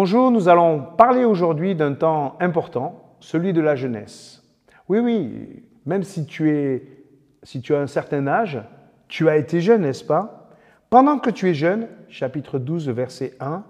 [0.00, 4.44] Bonjour, nous allons parler aujourd'hui d'un temps important, celui de la jeunesse.
[4.88, 6.84] Oui, oui, même si tu, es,
[7.42, 8.62] as un certain âge,
[9.08, 10.50] tu as été jeune, n'est-ce pas?
[10.88, 13.64] Pendant que tu es jeune, chapitre 12, verset 1,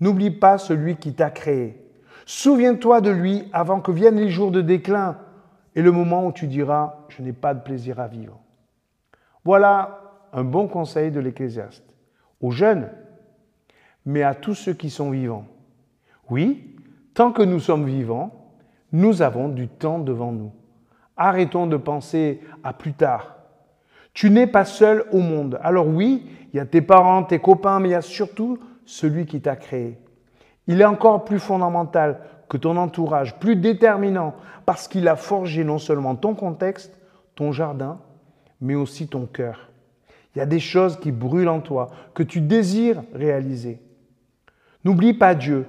[0.00, 1.82] n'oublie pas celui qui t'a créé.
[2.26, 5.16] Souviens-toi de lui avant que viennent les jours de déclin
[5.74, 8.38] et le moment où tu diras, je n'ai pas de plaisir à vivre.
[9.46, 9.98] Voilà
[10.34, 11.84] un bon conseil de l'Ecclésiaste.
[12.42, 12.90] Aux jeunes,
[14.04, 15.46] mais à tous ceux qui sont vivants.
[16.30, 16.76] Oui,
[17.12, 18.54] tant que nous sommes vivants,
[18.92, 20.52] nous avons du temps devant nous.
[21.16, 23.36] Arrêtons de penser à plus tard.
[24.14, 25.58] Tu n'es pas seul au monde.
[25.62, 29.26] Alors oui, il y a tes parents, tes copains, mais il y a surtout celui
[29.26, 29.98] qui t'a créé.
[30.66, 34.34] Il est encore plus fondamental que ton entourage, plus déterminant,
[34.66, 36.96] parce qu'il a forgé non seulement ton contexte,
[37.34, 38.00] ton jardin,
[38.60, 39.70] mais aussi ton cœur.
[40.34, 43.80] Il y a des choses qui brûlent en toi, que tu désires réaliser.
[44.84, 45.66] N'oublie pas Dieu.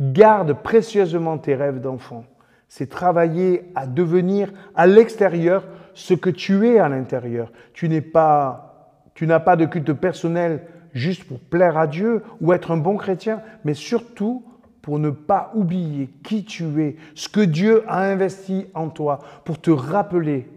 [0.00, 2.24] Garde précieusement tes rêves d'enfant.
[2.68, 7.52] C'est travailler à devenir à l'extérieur ce que tu es à l'intérieur.
[7.74, 10.62] Tu n'es pas, tu n'as pas de culte personnel
[10.92, 14.44] juste pour plaire à Dieu ou être un bon chrétien, mais surtout
[14.80, 19.60] pour ne pas oublier qui tu es, ce que Dieu a investi en toi, pour
[19.60, 20.50] te rappeler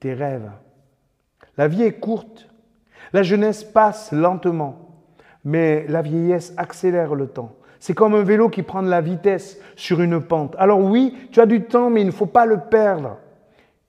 [0.00, 0.50] tes rêves.
[1.56, 2.48] La vie est courte,
[3.12, 5.04] la jeunesse passe lentement,
[5.44, 7.54] mais la vieillesse accélère le temps.
[7.80, 10.56] C'est comme un vélo qui prend de la vitesse sur une pente.
[10.58, 13.18] Alors oui, tu as du temps, mais il ne faut pas le perdre.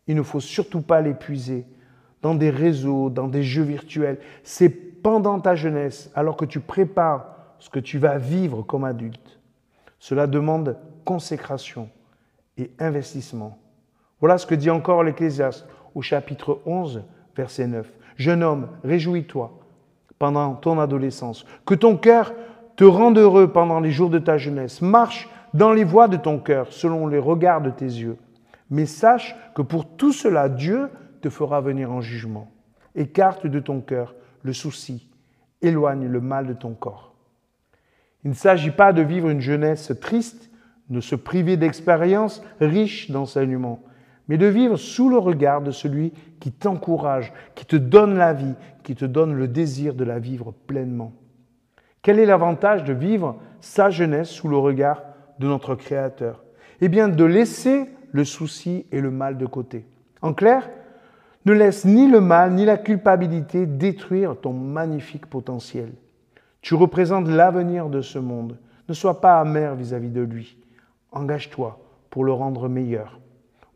[0.08, 1.66] Il ne faut surtout pas l'épuiser
[2.22, 4.20] dans des réseaux, dans des jeux virtuels.
[4.44, 9.40] C'est pendant ta jeunesse, alors que tu prépares ce que tu vas vivre comme adulte.
[10.00, 11.90] Cela demande consécration
[12.58, 13.58] et investissement.
[14.20, 15.66] Voilà ce que dit encore l'Ecclésiaste
[15.96, 17.04] au chapitre 11,
[17.36, 17.88] verset 9.
[18.18, 19.58] Jeune homme, réjouis-toi
[20.18, 22.34] pendant ton adolescence, que ton cœur
[22.80, 24.82] te rende heureux pendant les jours de ta jeunesse.
[24.82, 28.16] Marche dans les voies de ton cœur, selon les regards de tes yeux.
[28.70, 30.88] Mais sache que pour tout cela, Dieu
[31.20, 32.50] te fera venir en jugement.
[32.96, 35.10] Écarte de ton cœur le souci,
[35.62, 37.16] éloigne le mal de ton corps.
[38.24, 40.50] Il ne s'agit pas de vivre une jeunesse triste,
[40.90, 43.84] de se priver d'expériences riches d'enseignements,
[44.30, 48.56] mais de vivre sous le regard de celui qui t'encourage, qui te donne la vie,
[48.84, 51.12] qui te donne le désir de la vivre pleinement.
[52.02, 55.04] Quel est l'avantage de vivre sa jeunesse sous le regard
[55.40, 56.44] de notre Créateur?
[56.82, 59.86] Eh bien, de laisser le souci et le mal de côté.
[60.22, 60.70] En clair,
[61.46, 65.92] ne laisse ni le mal ni la culpabilité détruire ton magnifique potentiel.
[66.62, 68.58] Tu représentes l'avenir de ce monde.
[68.88, 70.58] Ne sois pas amer vis-à-vis de lui.
[71.12, 71.80] Engage-toi
[72.10, 73.20] pour le rendre meilleur.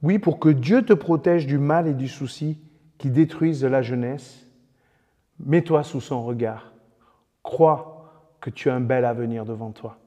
[0.02, 2.60] Oui, pour que Dieu te protège du mal et du souci
[2.98, 4.46] qui détruisent la jeunesse.
[5.40, 6.74] Mets-toi sous son regard.
[7.42, 7.93] Crois
[8.44, 9.98] que tu as un bel avenir devant toi.